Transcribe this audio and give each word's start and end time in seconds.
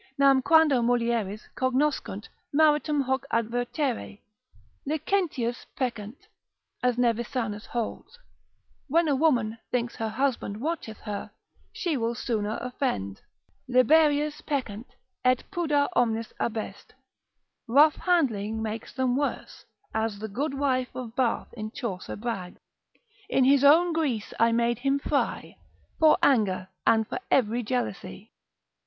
Nam 0.17 0.41
quando 0.41 0.81
mulieres 0.81 1.47
cognoscunt 1.53 2.27
maritum 2.51 3.01
hoc 3.01 3.23
advertere, 3.29 4.17
licentius 4.83 5.67
peccant, 5.77 6.17
as 6.81 6.97
Nevisanus 6.97 7.67
holds, 7.67 8.17
when 8.87 9.07
a 9.07 9.15
woman 9.15 9.59
thinks 9.69 9.97
her 9.97 10.09
husband 10.09 10.59
watcheth 10.59 11.01
her, 11.01 11.29
she 11.71 11.97
will 11.97 12.15
sooner 12.15 12.57
offend; 12.61 13.21
Liberius 13.67 14.41
peccant, 14.41 14.87
et 15.23 15.43
pudor 15.51 15.87
omnis 15.95 16.33
abest, 16.39 16.95
rough 17.67 17.97
handling 17.97 18.59
makes 18.59 18.91
them 18.91 19.15
worse: 19.15 19.65
as 19.93 20.17
the 20.17 20.27
goodwife 20.27 20.89
of 20.95 21.15
Bath 21.15 21.53
in 21.53 21.69
Chaucer 21.69 22.15
brags, 22.15 22.59
In 23.29 23.43
his 23.43 23.63
own 23.63 23.93
grease 23.93 24.33
I 24.39 24.51
made 24.51 24.79
him 24.79 24.97
frie 24.97 25.59
For 25.99 26.17
anger 26.23 26.69
and 26.87 27.07
for 27.07 27.19
every 27.29 27.61
jealousie. 27.61 28.31